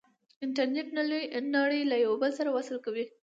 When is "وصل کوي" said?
2.57-3.05